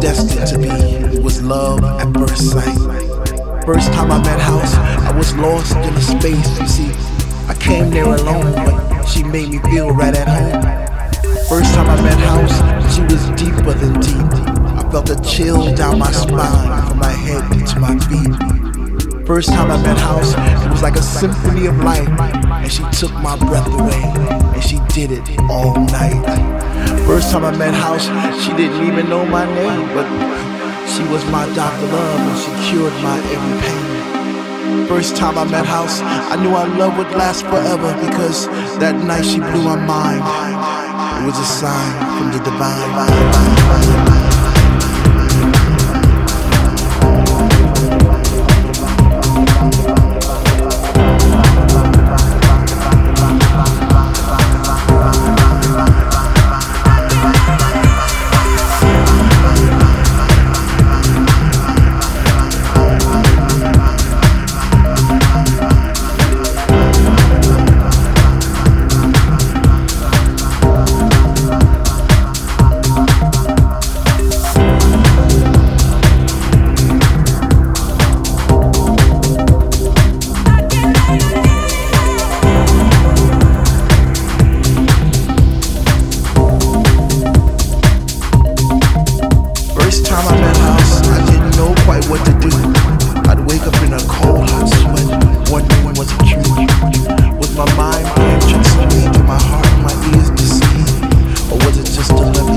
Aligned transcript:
destined 0.00 0.46
to 0.48 0.58
be. 0.58 1.20
Was 1.20 1.42
love 1.42 1.84
at 1.84 2.12
first 2.14 2.50
sight. 2.50 2.74
First 3.66 3.92
time 3.92 4.10
I 4.10 4.18
met 4.18 4.40
House, 4.40 4.74
I 4.74 5.16
was 5.16 5.34
lost 5.36 5.76
in 5.76 5.94
the 5.94 6.00
space. 6.00 6.60
You 6.60 6.66
see, 6.66 6.90
I 7.46 7.54
came 7.54 7.90
there 7.90 8.06
alone, 8.06 8.52
but 8.54 9.04
she 9.04 9.22
made 9.22 9.50
me 9.50 9.58
feel 9.70 9.90
right 9.90 10.14
at 10.14 10.26
home. 10.26 10.62
First 11.48 11.74
time 11.74 11.90
I 11.90 12.00
met 12.02 12.18
House, 12.18 12.94
she 12.94 13.02
was 13.02 13.22
deeper 13.38 13.74
than 13.74 14.00
deep. 14.00 14.30
I 14.78 14.88
felt 14.90 15.10
a 15.10 15.20
chill 15.22 15.74
down 15.74 15.98
my 15.98 16.10
spine, 16.10 16.88
from 16.88 16.98
my 16.98 17.12
head. 17.12 17.39
First 19.30 19.50
time 19.50 19.70
I 19.70 19.80
met 19.80 19.96
House, 19.96 20.34
it 20.34 20.70
was 20.72 20.82
like 20.82 20.96
a 20.96 21.02
symphony 21.02 21.66
of 21.66 21.78
life, 21.84 22.08
and 22.18 22.72
she 22.72 22.82
took 22.90 23.12
my 23.22 23.36
breath 23.36 23.68
away, 23.68 24.02
and 24.02 24.60
she 24.60 24.80
did 24.92 25.12
it 25.12 25.22
all 25.48 25.72
night. 25.86 26.18
First 27.06 27.30
time 27.30 27.44
I 27.44 27.56
met 27.56 27.72
House, 27.72 28.06
she 28.42 28.50
didn't 28.56 28.82
even 28.88 29.08
know 29.08 29.24
my 29.24 29.46
name, 29.46 29.86
but 29.94 30.04
she 30.90 31.04
was 31.12 31.24
my 31.30 31.46
Dr. 31.54 31.86
Love, 31.94 32.20
and 32.26 32.38
she 32.42 32.50
cured 32.70 32.92
my 33.04 33.18
every 33.30 33.60
pain. 33.62 34.88
First 34.88 35.14
time 35.14 35.38
I 35.38 35.44
met 35.44 35.64
House, 35.64 36.00
I 36.02 36.34
knew 36.42 36.52
our 36.52 36.66
love 36.66 36.98
would 36.98 37.12
last 37.12 37.42
forever 37.46 37.94
because 38.04 38.48
that 38.80 38.96
night 38.96 39.24
she 39.24 39.38
blew 39.38 39.62
my 39.62 39.76
mind. 39.76 40.24
It 41.22 41.26
was 41.26 41.38
a 41.38 41.46
sign 41.46 42.18
from 42.18 42.32
the 42.32 42.42
divine. 42.42 44.19
Was 102.12 102.38
it 102.38 102.49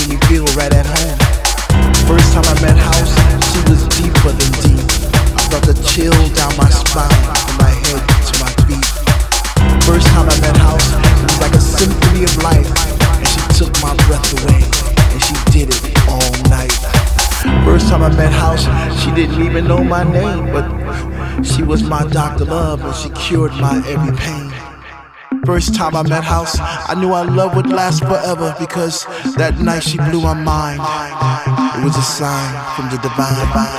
made 0.00 0.10
me 0.10 0.16
feel 0.28 0.44
right 0.56 0.72
at 0.72 0.86
home. 0.86 1.18
First 2.08 2.32
time 2.32 2.44
I 2.46 2.56
met 2.62 2.76
House, 2.76 3.12
she 3.52 3.60
was 3.68 3.84
deeper 3.96 4.32
than 4.32 4.50
deep. 4.64 4.80
I 5.36 5.42
felt 5.50 5.68
a 5.68 5.76
chill 5.84 6.16
down 6.34 6.52
my 6.56 6.68
spine, 6.70 7.10
from 7.44 7.56
my 7.58 7.72
head 7.84 8.02
to 8.28 8.34
my 8.40 8.52
feet. 8.64 8.86
First 9.84 10.06
time 10.08 10.28
I 10.28 10.36
met 10.40 10.56
House, 10.56 10.88
it 10.92 11.22
was 11.24 11.40
like 11.40 11.54
a 11.54 11.60
symphony 11.60 12.24
of 12.24 12.36
life, 12.42 12.70
and 13.18 13.28
she 13.28 13.40
took 13.58 13.72
my 13.82 13.94
breath 14.06 14.28
away, 14.40 14.62
and 15.12 15.20
she 15.22 15.34
did 15.52 15.68
it 15.68 16.08
all 16.08 16.32
night. 16.48 16.72
First 17.64 17.88
time 17.88 18.02
I 18.02 18.10
met 18.16 18.32
House, 18.32 18.64
she 19.02 19.10
didn't 19.12 19.42
even 19.42 19.66
know 19.66 19.82
my 19.84 20.04
name, 20.04 20.46
but 20.52 20.66
she 21.44 21.62
was 21.62 21.82
my 21.82 22.06
Dr. 22.08 22.44
Love, 22.44 22.82
and 22.84 22.94
she 22.94 23.10
cured 23.10 23.52
my 23.52 23.82
every 23.86 24.16
pain. 24.16 24.39
First 25.44 25.74
time 25.74 25.96
I 25.96 26.02
met 26.02 26.24
House, 26.24 26.58
I 26.60 26.94
knew 26.94 27.12
our 27.12 27.24
love 27.24 27.56
would 27.56 27.66
last 27.66 28.00
forever 28.00 28.54
because 28.58 29.04
that 29.36 29.58
night 29.58 29.82
she 29.82 29.96
blew 29.98 30.20
my 30.20 30.34
mind. 30.34 30.80
It 31.78 31.84
was 31.84 31.96
a 31.96 32.02
sign 32.02 32.76
from 32.76 32.90
the 32.90 32.98
divine. 32.98 33.70